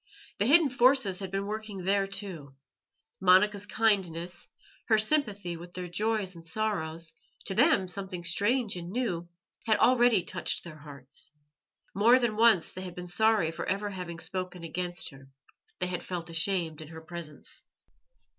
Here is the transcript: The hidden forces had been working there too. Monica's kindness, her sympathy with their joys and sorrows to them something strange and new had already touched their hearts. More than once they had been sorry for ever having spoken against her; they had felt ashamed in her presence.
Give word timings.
The 0.39 0.47
hidden 0.47 0.71
forces 0.71 1.19
had 1.19 1.29
been 1.29 1.45
working 1.45 1.83
there 1.83 2.07
too. 2.07 2.55
Monica's 3.21 3.67
kindness, 3.67 4.47
her 4.87 4.97
sympathy 4.97 5.55
with 5.55 5.75
their 5.75 5.87
joys 5.87 6.33
and 6.33 6.43
sorrows 6.43 7.13
to 7.45 7.53
them 7.53 7.87
something 7.87 8.23
strange 8.23 8.75
and 8.75 8.89
new 8.89 9.29
had 9.67 9.77
already 9.77 10.23
touched 10.23 10.63
their 10.63 10.79
hearts. 10.79 11.29
More 11.93 12.17
than 12.17 12.35
once 12.35 12.71
they 12.71 12.81
had 12.81 12.95
been 12.95 13.05
sorry 13.07 13.51
for 13.51 13.67
ever 13.69 13.91
having 13.91 14.19
spoken 14.19 14.63
against 14.63 15.11
her; 15.11 15.29
they 15.79 15.85
had 15.85 16.03
felt 16.03 16.31
ashamed 16.31 16.81
in 16.81 16.87
her 16.87 17.01
presence. 17.01 17.61